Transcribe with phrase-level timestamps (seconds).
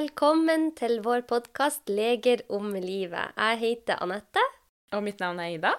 [0.00, 3.34] Velkommen til vår podkast 'Leger om livet'.
[3.36, 4.40] Jeg heter Anette,
[4.96, 5.72] Og mitt navn er Ida.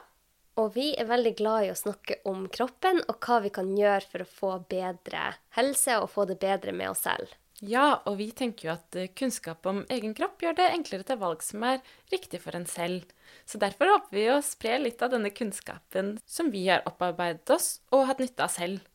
[0.58, 4.06] og vi er veldig glad i å snakke om kroppen og hva vi kan gjøre
[4.12, 5.24] for å få bedre
[5.58, 7.34] helse og få det bedre med oss selv.
[7.62, 11.18] Ja, og vi tenker jo at eh, kunnskap om egen kropp gjør det enklere til
[11.18, 11.82] valg som er
[12.12, 13.10] riktig for en selv.
[13.48, 17.80] Så derfor håper vi å spre litt av denne kunnskapen som vi har opparbeidet oss
[17.90, 18.86] og hatt nytte av selv.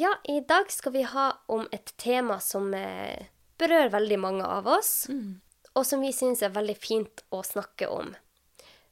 [0.00, 4.66] Ja, i dag skal vi ha om et tema som eh, berører veldig mange av
[4.70, 5.08] oss,
[5.74, 8.14] og som vi syns er veldig fint å snakke om.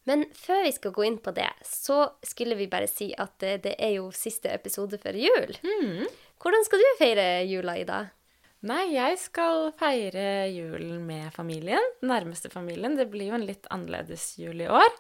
[0.06, 3.56] Men før vi skal gå inn på det, så skulle vi bare si at det,
[3.64, 5.56] det er jo siste episode før jul.
[6.42, 8.04] Hvordan skal du feire jula, Ida?
[8.66, 12.94] Nei, jeg skal feire julen med familien, den nærmeste familien.
[12.98, 14.94] Det blir jo en litt annerledes jul i år.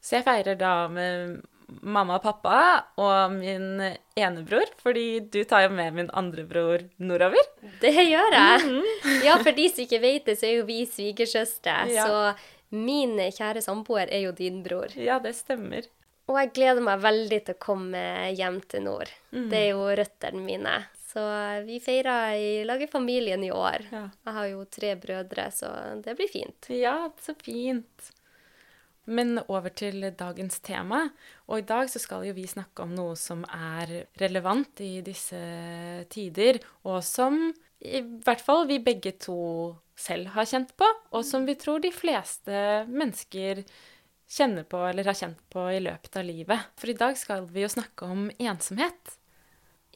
[0.00, 1.40] Så jeg feirer da med
[1.82, 2.60] mamma og pappa
[3.00, 7.50] og min ene bror, fordi du tar jo med min andre bror nordover.
[7.82, 8.82] Det gjør jeg.
[9.26, 11.76] Ja, for de som ikke vet det, så er jo vi svigersøstre.
[11.92, 12.06] Ja.
[12.06, 14.92] Så min kjære samboer er jo din bror.
[14.98, 15.88] Ja, det stemmer.
[16.30, 18.00] Og jeg gleder meg veldig til å komme
[18.38, 19.10] hjem til nord.
[19.34, 19.48] Mm.
[19.50, 20.76] Det er jo røttene mine.
[21.10, 21.22] Så
[21.66, 23.82] vi feirer i lag i familien i år.
[23.90, 24.04] Ja.
[24.28, 25.70] Jeg har jo tre brødre, så
[26.04, 26.70] det blir fint.
[26.70, 28.12] Ja, så fint.
[29.10, 31.02] Men over til dagens tema.
[31.50, 35.40] Og i dag så skal jo vi snakke om noe som er relevant i disse
[36.12, 37.48] tider, og som
[37.80, 39.40] i hvert fall vi begge to
[39.98, 43.64] selv har kjent på, og som vi tror de fleste mennesker
[44.30, 46.68] kjenner på eller har kjent på i løpet av livet.
[46.78, 49.16] For i dag skal vi jo snakke om ensomhet.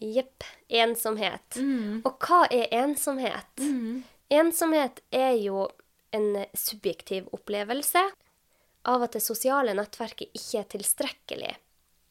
[0.02, 0.42] Jepp.
[0.68, 1.60] Ensomhet.
[2.02, 3.62] Og hva er ensomhet?
[4.32, 5.68] Ensomhet er jo
[6.14, 8.02] en subjektiv opplevelse
[8.90, 11.52] av at det sosiale nettverket ikke er tilstrekkelig.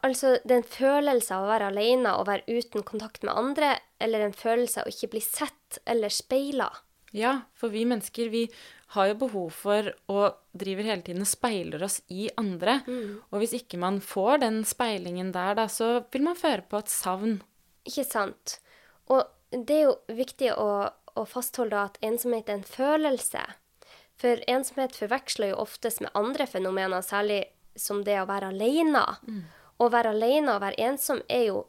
[0.04, 3.76] Altså det er en følelse av å være alene og være uten kontakt med andre,
[4.02, 6.68] eller en følelse av å ikke bli sett eller speila.
[7.14, 8.48] Ja, for vi mennesker vi
[8.94, 12.80] har jo behov for og driver hele tiden og speiler oss i andre.
[13.30, 16.90] Og hvis ikke man får den speilingen der, da, så vil man føre på et
[16.90, 17.38] savn.
[17.86, 18.58] Ikke sant?
[19.14, 19.22] Og
[19.54, 23.44] det er jo viktig å, å fastholde at ensomhet er en følelse.
[24.20, 27.44] For ensomhet forveksler jo oftest med andre fenomener, særlig
[27.76, 29.02] som det å være alene.
[29.82, 31.64] Å være alene og være ensom er jo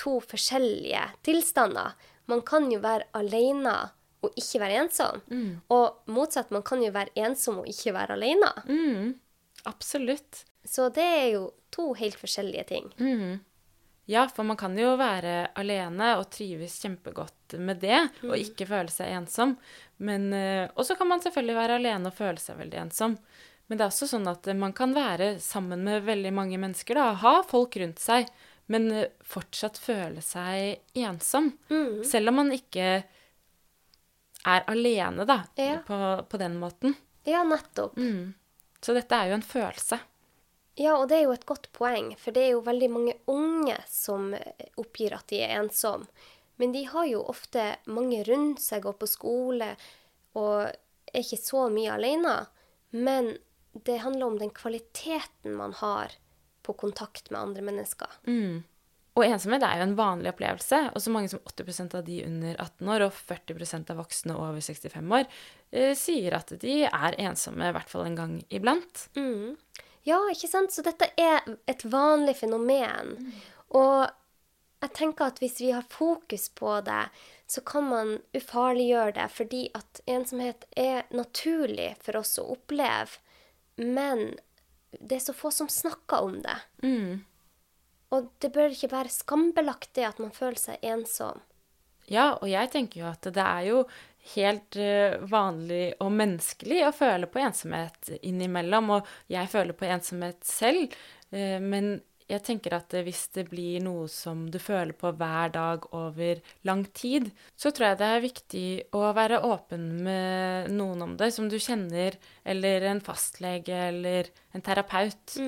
[0.00, 1.96] to forskjellige tilstander.
[2.28, 3.74] Man kan jo være alene
[4.20, 5.22] og ikke være ensom.
[5.72, 8.50] Og motsatt, man kan jo være ensom og ikke være alene.
[8.68, 9.14] Mm,
[9.64, 10.44] absolutt.
[10.64, 12.90] Så det er jo to helt forskjellige ting.
[14.06, 18.90] Ja, for man kan jo være alene og trives kjempegodt med det, og ikke føle
[18.90, 19.56] seg ensom.
[19.98, 23.18] Men, eh, og så kan man selvfølgelig være alene og føle seg veldig ensom.
[23.68, 27.12] Men det er også sånn at man kan være sammen med veldig mange mennesker, da,
[27.14, 28.26] ha folk rundt seg,
[28.66, 31.52] men eh, fortsatt føle seg ensom.
[32.04, 33.04] Selv om man ikke
[34.46, 35.78] er alene, da, Ja.
[35.86, 36.94] på, på den måten.
[37.28, 37.94] Ja, nettopp.
[38.80, 40.00] Så dette er jo en følelse.
[40.78, 43.76] Ja, og det er jo et godt poeng, for det er jo veldig mange unge
[43.90, 46.06] som eh, oppgir at de er ensomme.
[46.60, 49.70] Men de har jo ofte mange rundt seg, går på skole
[50.36, 52.34] og er ikke så mye alene.
[52.92, 53.32] Men
[53.72, 56.12] det handler om den kvaliteten man har
[56.66, 58.18] på kontakt med andre mennesker.
[59.18, 62.54] Og ensomhet er jo en vanlig opplevelse, og så mange som 80% av de under
[62.62, 67.66] 18 år og 40% av voksne over 65 år eh, sier at de er ensomme
[67.68, 69.08] i hvert fall en gang iblant.
[70.06, 70.72] Ja, ikke sant?
[70.72, 73.16] Så dette er et vanlig fenomen.
[73.76, 74.08] Og
[74.80, 77.02] jeg tenker at hvis vi har fokus på det,
[77.50, 83.18] så kan man ufarliggjøre det, fordi at ensomhet er naturlig for oss å oppleve.
[83.76, 84.38] Men
[84.98, 86.56] det er så få som snakker om det.
[88.10, 91.42] Og det bør ikke være skambelagt det at man føler seg ensom.
[92.10, 93.82] Ja, og jeg tenker jo at det er jo
[94.34, 100.44] helt eh, vanlig og menneskelig å føle på ensomhet innimellom, og jeg føler på ensomhet
[100.46, 100.94] selv,
[101.32, 101.96] eh, men
[102.30, 106.42] jeg tenker at eh, hvis det blir noe som du føler på hver dag over
[106.68, 108.66] lang tid, så tror jeg det er viktig
[108.96, 114.64] å være åpen med noen om det, som du kjenner, eller en fastlege, eller en
[114.66, 115.38] terapeut.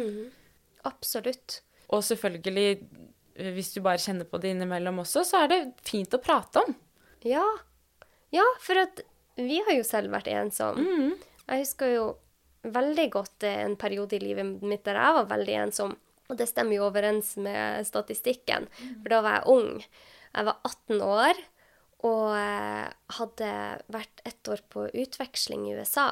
[0.88, 1.61] Absolutt.
[1.93, 2.81] Og selvfølgelig,
[3.55, 6.75] hvis du bare kjenner på det innimellom også, så er det fint å prate om.
[7.29, 7.44] Ja.
[8.32, 9.02] Ja, for at
[9.37, 10.81] vi har jo selv vært ensom.
[11.46, 12.05] Jeg husker jo
[12.62, 15.94] veldig godt eh, en periode i livet mitt der jeg var veldig ensom.
[16.31, 18.69] Og det stemmer jo overens med statistikken,
[19.02, 19.82] for da var jeg ung.
[20.32, 21.40] Jeg var 18 år
[22.08, 22.87] og eh,
[23.19, 23.50] hadde
[23.93, 26.08] vært ett år på utveksling i USA.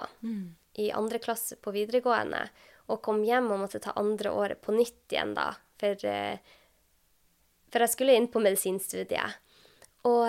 [0.78, 2.44] I andre klasse på videregående.
[2.90, 5.52] Og kom hjem og måtte ta andre året på nytt igjen da.
[5.81, 6.38] For, eh,
[7.70, 9.40] for jeg skulle inn på medisinstudiet.
[10.11, 10.23] Og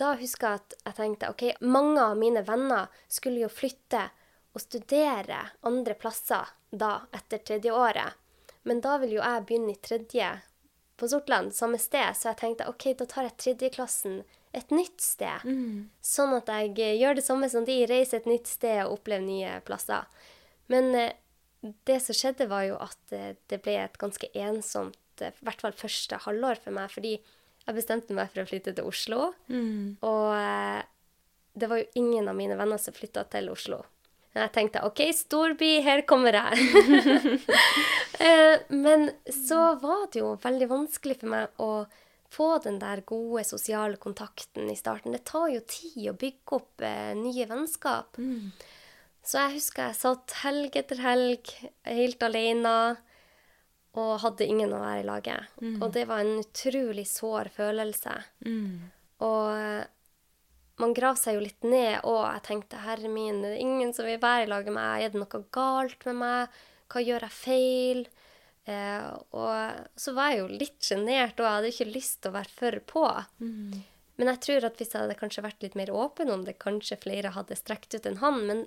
[0.00, 4.08] da husker jeg at jeg tenkte OK, mange av mine venner skulle jo flytte
[4.54, 8.14] og studere andre plasser da, etter tredje året.
[8.64, 10.30] Men da vil jo jeg begynne i tredje
[10.96, 14.22] på Sortland, samme sted, så jeg tenkte OK, da tar jeg tredjeklassen
[14.54, 15.42] et nytt sted.
[16.04, 19.26] Sånn at jeg eh, gjør det samme som de, reiser et nytt sted og opplever
[19.26, 20.06] nye plasser.
[20.70, 21.16] Men eh,
[21.88, 25.74] det som skjedde, var jo at eh, det ble et ganske ensomt, i hvert fall
[25.78, 27.16] første halvår for meg, fordi
[27.66, 29.30] jeg bestemte meg for å flytte til Oslo.
[30.04, 30.82] Og eh,
[31.54, 33.80] det var jo ingen av mine venner som flytta til Oslo.
[34.34, 37.38] Men jeg tenkte OK, storby, her kommer jeg.
[38.24, 41.70] Eh, Men så var det jo veldig vanskelig for meg å
[42.30, 45.12] få den der gode sosiale kontakten i starten.
[45.16, 48.14] Det tar jo tid å bygge opp eh, nye vennskap.
[49.24, 51.50] Så jeg husker jeg satt helg etter helg
[51.90, 52.74] helt alene
[53.94, 55.52] og hadde ingen å være i laget.
[55.82, 58.14] Og det var en utrolig sår følelse.
[59.24, 59.84] Og eh,
[60.82, 64.08] man grav seg jo litt ned, og jeg tenkte herre min, det er ingen som
[64.08, 65.04] vil være i lag med meg.
[65.06, 66.60] Er det noe galt med meg?
[66.90, 68.02] Hva gjør jeg feil?
[68.66, 69.06] Eh,
[69.36, 72.54] og så var jeg jo litt sjenert, og jeg hadde ikke lyst til å være
[72.58, 73.04] for på.
[74.16, 76.98] Men jeg tror at hvis jeg hadde kanskje vært litt mer åpen om det, kanskje
[77.02, 78.44] flere hadde strekt ut en hånd.
[78.50, 78.60] Men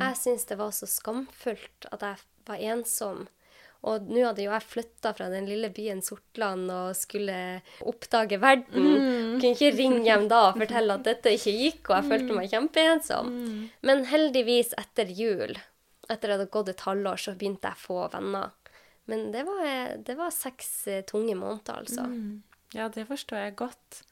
[0.00, 2.16] jeg syns det var så skamfullt at jeg
[2.48, 3.28] var ensom.
[3.88, 7.36] Og nå hadde jo jeg flytta fra den lille byen Sortland og skulle
[7.88, 8.88] oppdage verden.
[9.40, 12.50] Kunne ikke ringe hjem da og fortelle at dette ikke gikk, og jeg følte meg
[12.52, 13.30] kjempeensom.
[13.88, 15.56] Men heldigvis, etter jul,
[16.10, 18.52] etter at det hadde gått et halvår, så begynte jeg å få venner.
[19.08, 19.64] Men det var,
[20.06, 22.04] det var seks eh, tunge måneder, altså.
[22.76, 24.02] Ja, det forstår jeg godt.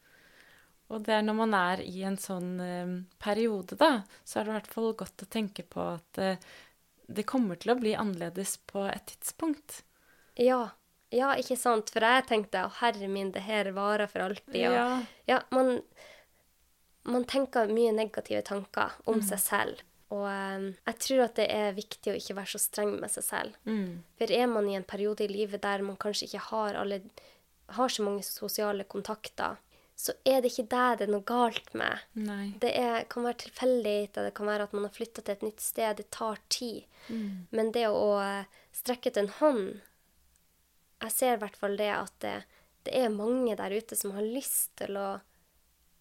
[0.88, 4.50] Og det er når man er i en sånn eh, periode, da, så er det
[4.50, 6.40] i hvert fall godt å tenke på at eh,
[7.08, 9.82] det kommer til å bli annerledes på et tidspunkt.
[10.38, 10.68] Ja.
[11.10, 11.88] Ja, ikke sant?
[11.88, 14.60] For jeg tenkte å herre min, det her varer for alltid.
[14.68, 14.88] Og, Ja.
[15.30, 15.78] ja, man,
[17.08, 19.80] man tenker mye negative tanker om seg selv.
[20.12, 23.24] Og um, jeg tror at det er viktig å ikke være så streng med seg
[23.24, 23.56] selv.
[23.68, 24.04] Mm.
[24.20, 27.00] For er man i en periode i livet der man kanskje ikke har, alle,
[27.76, 29.56] har så mange sosiale kontakter,
[29.98, 32.04] så er det ikke deg det er noe galt med.
[32.22, 32.52] Nei.
[32.62, 35.64] Det er, kan være tilfeldigheter, det kan være at man har flytta til et nytt
[35.64, 35.98] sted.
[35.98, 36.86] Det tar tid.
[37.50, 39.62] Men det å eh, strekke ut en hånd
[41.00, 42.34] Jeg ser i hvert fall det at det,
[42.86, 45.08] det er mange der ute som har lyst til å,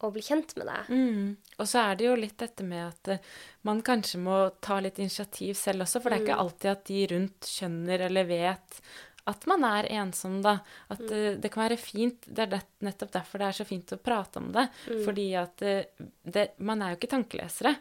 [0.03, 0.89] og bli kjent med deg.
[0.93, 1.27] Mm.
[1.57, 3.27] Og så er det jo litt dette med at eh,
[3.65, 7.03] man kanskje må ta litt initiativ selv også, for det er ikke alltid at de
[7.15, 8.81] rundt skjønner eller vet
[9.27, 10.57] at man er ensom, da.
[10.93, 12.23] At eh, det kan være fint.
[12.25, 14.67] Det er det, nettopp derfor det er så fint å prate om det.
[14.87, 17.75] Fordi at uh, det, man er jo ikke tankelesere.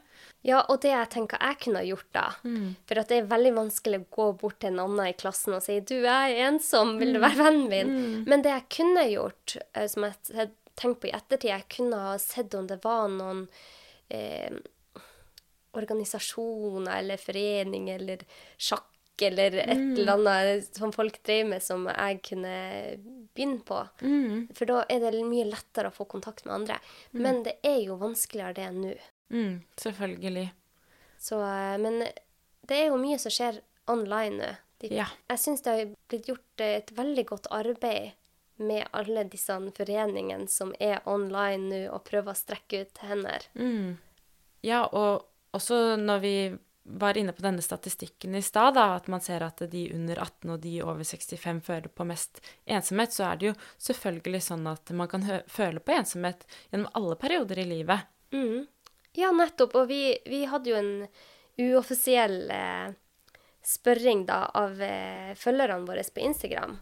[0.46, 2.26] Ja, og det jeg tenker jeg kunne ha gjort da.
[2.88, 5.64] For at det er veldig vanskelig å gå bort til en annen i klassen og
[5.64, 9.56] si 'du, jeg er ensom, vil du være vennen min?' Men det jeg kunne gjort,
[9.75, 13.46] eh, som jeg tenkte på i ettertid, jeg kunne ha sett om det var noen
[14.10, 14.50] eh,
[15.76, 18.22] organisasjoner eller foreninger eller
[18.56, 18.90] sjakk
[19.23, 22.57] eller et eller annet som folk drev med som jeg kunne
[23.37, 23.81] begynne på.
[24.57, 26.79] For da er det mye lettere å få kontakt med andre.
[27.17, 28.95] Men det er jo vanskeligere det enn nå.
[29.33, 30.47] Mm, selvfølgelig.
[31.19, 32.05] Så, eh, men
[32.69, 34.53] det er jo mye som skjer online nå.
[34.93, 35.08] Ja.
[35.31, 38.13] Jeg syns det har blitt gjort eh, et veldig godt arbeid
[38.56, 43.49] med alle disse foreningene som er online nå, og prøver å strekke ut hender.
[43.55, 43.96] Mm.
[44.65, 46.37] Ja, og også når vi
[46.88, 50.60] var inne på denne statistikken i stad, at man ser at de under 18 og
[50.62, 53.55] de over 65 føler på mest ensomhet, så er det jo
[53.88, 58.06] selvfølgelig sånn at man kan føle på ensomhet gjennom alle perioder i livet.
[58.34, 58.66] Mm.
[59.16, 59.74] Ja, nettopp.
[59.74, 60.93] Og vi, vi hadde jo en
[61.56, 62.90] uoffisiell eh,
[63.66, 66.76] spørring da av eh, følgerne våre på Instagram,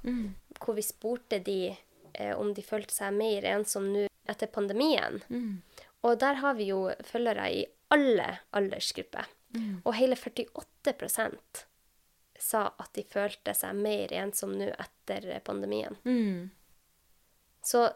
[0.61, 5.23] hvor vi spurte de eh, om de følte seg mer ensom nå etter pandemien.
[6.04, 9.28] Og der har vi jo følgere i alle aldersgrupper.
[9.84, 11.64] Og hele 48%
[12.40, 15.94] sa at de følte seg mer ensom nå etter pandemien.
[16.04, 16.50] Mm.
[17.64, 17.87] Så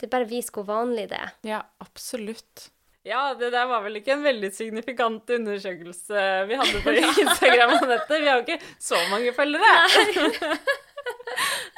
[0.00, 1.34] det bare viser hvor vanlig det er.
[1.46, 2.70] Ja, absolutt.
[3.02, 6.94] Ja, det der var vel ikke en veldig signifikant undersøkelse vi hadde på
[7.24, 8.20] Instagram om dette.
[8.22, 9.72] Vi har jo ikke så mange følgere.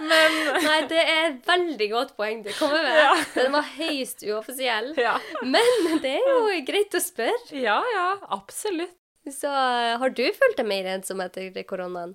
[0.04, 2.98] Men Nei, det er et veldig godt poeng du kommer med.
[2.98, 3.12] Ja.
[3.38, 4.92] Den var høyst uoffisiell.
[5.00, 5.14] ja.
[5.46, 7.56] Men det er jo greit å spørre.
[7.56, 8.98] Ja, ja, absolutt.
[9.30, 12.14] Så eh, har du følt deg mer ensom etter koronaen?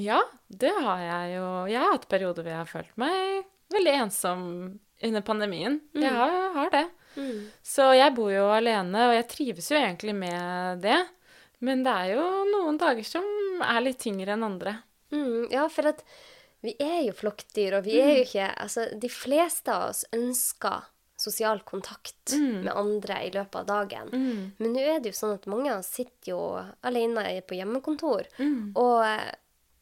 [0.00, 1.46] Ja, det har jeg jo.
[1.68, 4.42] Jeg har hatt perioder hvor jeg har følt meg veldig ensom
[5.02, 5.78] under pandemien.
[5.96, 6.84] Jeg har, har det.
[7.66, 10.98] Så jeg bor jo alene, og jeg trives jo egentlig med det.
[11.64, 13.24] Men det er jo noen dager som
[13.64, 14.78] er litt tyngre enn andre.
[15.12, 16.04] Mm, ja, for at
[16.64, 20.88] vi er jo flokkdyr, og vi er jo ikke Altså, de fleste av oss ønsker
[21.20, 24.10] sosial kontakt med andre i løpet av dagen.
[24.58, 26.40] Men nå er det jo sånn at mange sitter jo
[26.86, 28.26] alene på hjemmekontor.
[28.80, 29.30] Og eh,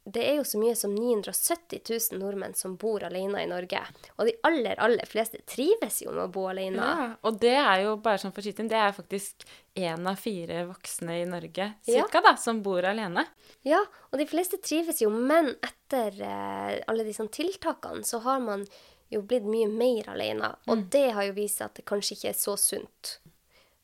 [0.09, 3.80] det er jo så mye som 970 000 nordmenn som bor alene i Norge.
[4.16, 6.80] Og de aller, aller fleste trives jo med å bo alene.
[6.80, 9.45] Ja, og det er jo bare sånn for skyting, det er faktisk
[9.78, 13.26] én av fire voksne i Norge cirka, da, som bor alene.
[13.68, 18.64] Ja, og de fleste trives jo, men etter eh, alle disse tiltakene så har man
[19.11, 20.53] jo blitt mye mer alene.
[20.69, 23.19] Og det har jo vist seg at det kanskje ikke er så sunt.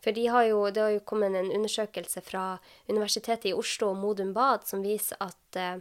[0.05, 3.97] For de har jo, det har jo kommet en undersøkelse fra Universitetet i Oslo og
[4.03, 5.79] Modum Bad som viser at eh,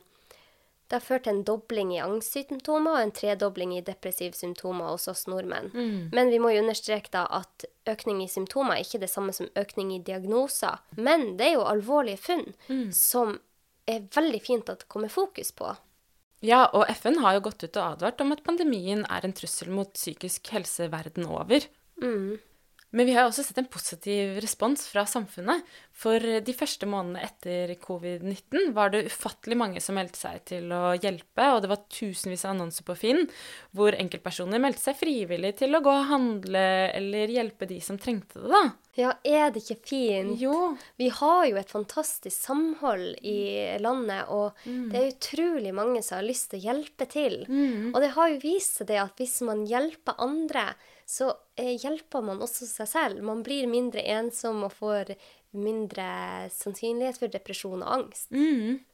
[0.88, 5.08] det har ført til en dobling i angstsymptomer og en tredobling i depressive symptomer hos
[5.12, 5.72] oss nordmenn.
[6.14, 9.50] Men vi må jo understreke da at økning i symptomer er ikke det samme som
[9.60, 10.84] økning i diagnoser.
[10.96, 12.54] Men det er jo alvorlige funn
[12.94, 13.40] som
[13.90, 15.74] er veldig fint at det kommer fokus på.
[16.44, 19.70] Ja, og FN har jo gått ut og advart om at pandemien er en trussel
[19.72, 21.64] mot psykisk helse verden over.
[22.94, 25.64] Men vi har også sett en positiv respons fra samfunnet.
[25.98, 30.92] For de første månedene etter covid-19 var det ufattelig mange som meldte seg til å
[30.94, 33.24] hjelpe, og det var tusenvis av annonser på Finn
[33.74, 38.44] hvor enkeltpersoner meldte seg frivillig til å gå og handle eller hjelpe de som trengte
[38.44, 38.64] det, da.
[38.96, 40.36] Ja, er det ikke fint?
[40.40, 40.78] Jo.
[41.02, 46.28] Vi har jo et fantastisk samhold i landet, og det er utrolig mange som har
[46.28, 47.40] lyst til å hjelpe til.
[47.94, 50.68] Og det har jo vist seg det at hvis man hjelper andre,
[51.10, 53.24] så eh, hjelper man også seg selv.
[53.26, 55.16] Man blir mindre ensom og får
[55.54, 58.32] mindre sannsynlighet for depresjon og angst.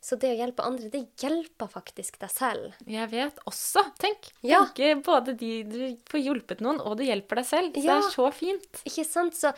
[0.04, 2.74] Så det å hjelpe andre, det hjelper faktisk deg selv.
[2.90, 4.32] Jeg vet også, tenk.
[4.44, 4.66] Ja.
[4.76, 5.80] Tenk både de du
[6.12, 7.72] får hjulpet noen, og du hjelper deg selv.
[7.78, 7.96] Så Ja.
[8.00, 8.82] det er så fint.
[8.90, 9.34] Ikke sant?
[9.40, 9.54] Så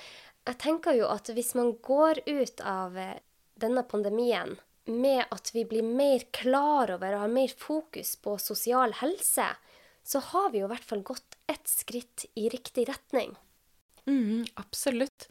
[0.48, 3.20] jeg tenker jo at hvis man går ut av eh,
[3.62, 4.56] denne pandemien
[4.90, 9.46] med at vi blir mer klar over og har mer fokus på sosial helse,
[10.04, 13.36] så har vi jo i hvert fall gått ett skritt i riktig retning.
[14.10, 15.28] Mm, absolutt.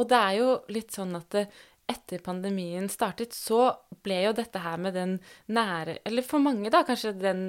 [0.00, 1.46] Og det er jo litt sånn at det,
[1.90, 3.70] etter pandemien startet, så
[4.02, 5.16] ble jo dette her med den
[5.50, 7.42] nære Eller for mange, da, kanskje den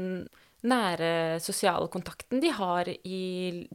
[0.67, 3.21] nære sosiale kontakten de har i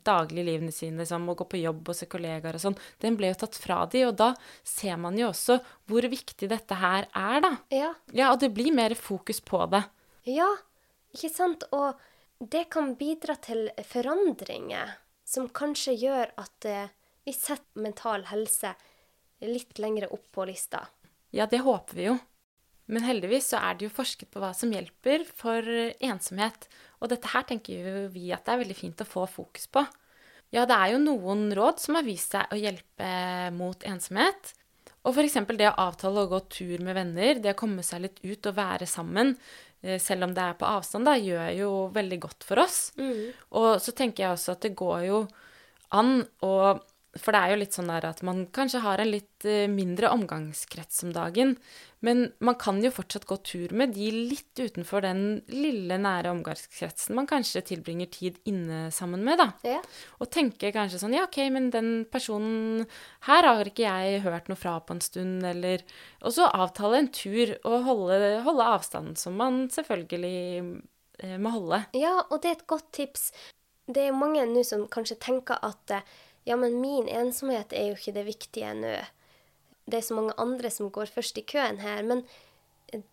[0.06, 3.38] dagliglivene sine, som å gå på jobb og se kollegaer og sånn, den ble jo
[3.42, 5.58] tatt fra de, og da ser man jo også
[5.90, 7.52] hvor viktig dette her er, da.
[7.74, 9.82] Ja, Ja, og det blir mer fokus på det.
[10.30, 10.48] ja,
[11.16, 11.64] ikke sant?
[11.72, 11.96] Og
[12.38, 16.90] det kan bidra til forandringer som kanskje gjør at eh,
[17.24, 18.74] vi setter mental helse
[19.42, 20.84] litt lengre opp på lista.
[21.34, 22.18] Ja, det håper vi jo.
[22.92, 25.66] Men heldigvis så er det jo forsket på hva som hjelper for
[26.04, 26.68] ensomhet.
[27.02, 29.82] Og dette her tenker jo vi at det er veldig fint å få fokus på.
[30.54, 33.10] Ja, det er jo noen råd som har vist seg å hjelpe
[33.56, 34.52] mot ensomhet.
[35.06, 35.38] Og f.eks.
[35.58, 38.56] det å avtale å gå tur med venner, det å komme seg litt ut og
[38.56, 39.34] være sammen,
[39.82, 42.80] eh, selv om det er på avstand, da, gjør jo veldig godt for oss.
[43.54, 45.20] Og så tenker jeg også at det går jo
[45.94, 46.54] an å
[47.20, 50.10] For det er jo litt sånn der at man kanskje har en litt eh, mindre
[50.14, 51.54] omgangskrets om dagen,
[52.04, 57.16] men man kan jo fortsatt gå tur med de litt utenfor den lille, nære omgangskretsen
[57.16, 59.48] man kanskje tilbringer tid inne sammen med, da.
[59.66, 59.80] Ja.
[60.20, 62.84] Og tenke kanskje sånn Ja, OK, men den personen
[63.26, 65.82] her har ikke jeg hørt noe fra på en stund, eller
[66.20, 70.36] Og så avtale en tur og holde, holde avstanden, som man selvfølgelig
[71.22, 71.84] eh, må holde.
[71.96, 73.30] Ja, og det er et godt tips.
[73.86, 76.16] Det er mange nå som kanskje tenker at eh,
[76.46, 78.94] ja, men min ensomhet er jo ikke det viktige nå.
[79.86, 82.02] Det er så mange andre som går først i køen her.
[82.06, 82.22] Men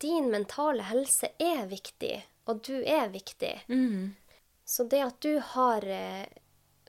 [0.02, 2.16] din mentale helse er viktig,
[2.50, 3.56] og du er viktig.
[4.66, 6.26] Så det at du har eh,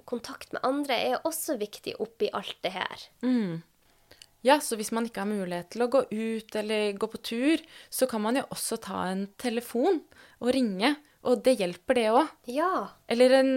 [0.05, 3.07] kontakt med andre, er også viktig oppi alt det her.
[4.45, 7.63] Ja, så hvis man ikke har mulighet til å gå ut eller gå på tur,
[7.89, 10.03] så kan man jo også ta en telefon
[10.45, 10.93] og ringe.
[11.25, 12.33] Og det hjelper, det òg.
[12.53, 12.71] Ja.
[13.09, 13.53] Eller en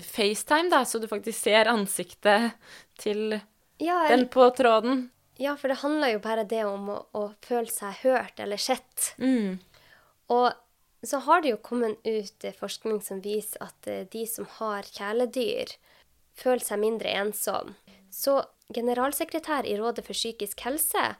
[0.00, 2.54] FaceTime, da, så du faktisk ser ansiktet
[3.02, 3.38] til
[3.82, 5.10] Ja, den på tråden.
[5.38, 9.12] ja, for det handler jo bare det om å, å føle seg hørt eller sett.
[9.18, 9.58] Mm.
[10.32, 10.52] Og
[11.04, 14.86] så har det jo kommet ut eh, forskning som viser at eh, de som har
[14.86, 15.74] kjæledyr,
[16.38, 17.74] føler seg mindre ensom.
[18.12, 18.38] Så
[18.72, 21.10] generalsekretær i Rådet for psykisk helse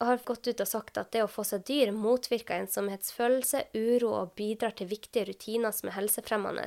[0.00, 4.34] har gått ut og sagt at det å få seg dyr motvirker ensomhetsfølelse, uro og
[4.38, 6.66] bidrar til viktige rutiner som er helsefremmende.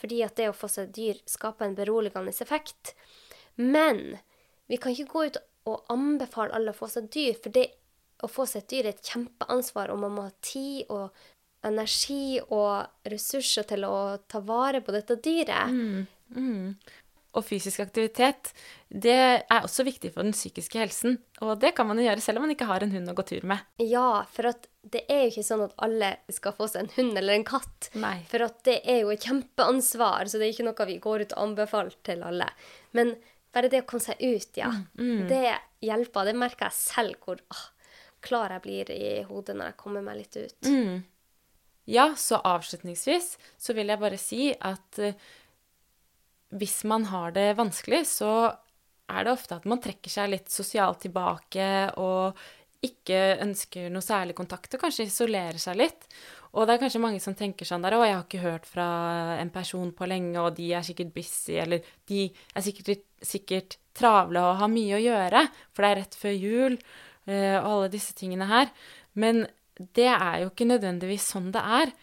[0.00, 2.94] Fordi at det å få seg dyr skaper en beroligende effekt.
[3.60, 4.16] Men
[4.70, 5.38] vi kan ikke gå ut
[5.68, 7.68] og anbefale alle å få seg dyr, for det
[8.22, 11.12] å få seg et dyr er et kjempeansvar, og man må ha tid og
[11.66, 13.96] energi og ressurser til å
[14.30, 15.70] ta vare på dette dyret.
[17.32, 18.50] Og fysisk aktivitet,
[18.92, 21.16] det er også viktig for den psykiske helsen.
[21.40, 23.24] Og det kan man jo gjøre selv om man ikke har en hund å gå
[23.28, 23.64] tur med.
[23.80, 24.50] Ja, for
[24.92, 27.88] det er jo ikke sånn at alle skal få seg en hund eller en katt.
[27.96, 28.18] Nei.
[28.28, 31.44] For det er jo et kjempeansvar, så det er ikke noe vi går ut og
[31.46, 32.50] anbefaler til alle.
[32.96, 33.14] Men
[33.52, 34.72] bare det å komme seg ut, ja,
[35.28, 35.46] det
[35.84, 36.28] hjelper.
[36.28, 37.64] Det merker jeg selv hvor ah,
[38.24, 40.72] klar jeg blir i hodet når jeg kommer meg litt ut.
[41.84, 45.16] Ja, så avslutningsvis så vil jeg bare si at eh,
[46.58, 48.32] hvis man har det vanskelig, så
[49.12, 51.66] er det ofte at man trekker seg litt sosialt tilbake
[52.00, 52.38] og
[52.82, 56.08] ikke ønsker noe særlig kontakt, og kanskje isolerer seg litt.
[56.52, 58.86] Og det er kanskje mange som tenker sånn der Å, jeg har ikke hørt fra
[59.38, 64.42] en person på lenge, og de er sikkert busy, eller de er sikkert, sikkert travle
[64.42, 66.78] og har mye å gjøre, for det er rett før jul,
[67.30, 68.72] eh, og alle disse tingene her.
[69.14, 69.46] Men
[69.96, 71.94] det er jo ikke nødvendigvis sånn det er.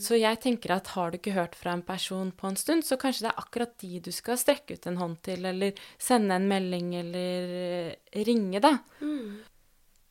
[0.00, 2.98] Så jeg tenker at har du ikke hørt fra en person på en stund, så
[3.00, 6.48] kanskje det er akkurat de du skal strekke ut en hånd til, eller sende en
[6.50, 8.74] melding, eller eh, ringe, da.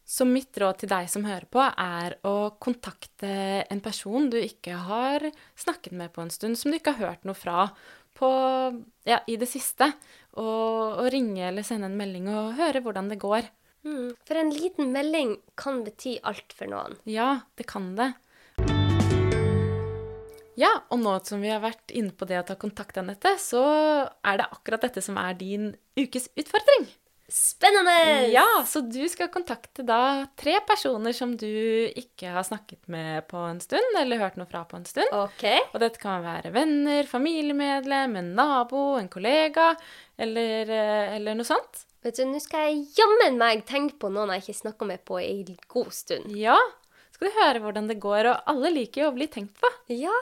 [0.07, 3.31] Så mitt råd til deg som hører på, er å kontakte
[3.67, 5.25] en person du ikke har
[5.59, 7.67] snakket med på en stund, som du ikke har hørt noe fra
[8.17, 8.29] på,
[9.05, 9.91] ja, i det siste.
[10.39, 13.49] Og, og ringe eller sende en melding og høre hvordan det går.
[13.87, 14.15] Mm.
[14.27, 16.97] For en liten melding kan bety alt for noen.
[17.09, 18.13] Ja, det kan det.
[20.57, 23.61] Ja, og nå som vi har vært inne på det å ta kontakt, Anette, så
[24.25, 26.87] er det akkurat dette som er din ukes utfordring.
[27.29, 28.27] Spennende!
[28.31, 31.45] Ja, så du skal kontakte da tre personer som du
[31.91, 35.11] ikke har snakket med på en stund, eller hørt noe fra på en stund.
[35.11, 35.43] OK.
[35.73, 39.73] Og dette kan være venner, familiemedlem, en nabo, en kollega,
[40.17, 41.83] eller, eh, eller noe sånt.
[42.05, 45.19] Vet du, Nå skal jeg jammen meg tenke på noen jeg ikke snakka med på
[45.19, 46.31] ei god stund.
[46.33, 46.55] Ja,
[47.11, 49.73] skal du høre hvordan det går, og alle liker jo å bli tenkt på.
[49.91, 50.15] Ja,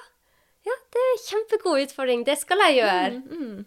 [0.66, 2.24] ja det er en kjempegod utfordring.
[2.28, 3.22] Det skal jeg gjøre.
[3.30, 3.66] Mm.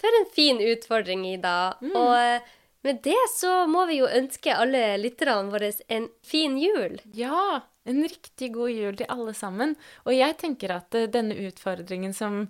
[0.00, 1.56] For en fin utfordring, Ida.
[1.92, 2.52] Og eh,
[2.86, 6.96] med det så må vi jo ønske alle lytterne våre en fin jul.
[7.12, 9.74] Ja, en riktig god jul til alle sammen.
[10.06, 12.46] Og jeg tenker at eh, denne utfordringen som,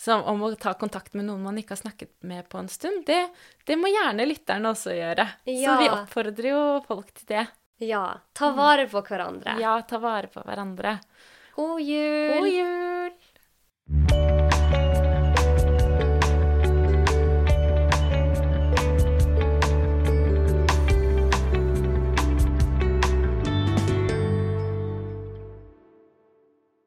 [0.00, 3.04] som om å ta kontakt med noen man ikke har snakket med på en stund,
[3.10, 3.26] det,
[3.68, 5.28] det må gjerne lytterne også gjøre.
[5.44, 7.44] Så vi oppfordrer jo folk til det.
[7.84, 9.58] Ja, ta vare på hverandre.
[9.60, 10.96] Ja, ta vare på hverandre.
[11.56, 12.40] God jul!
[12.40, 14.23] God jul!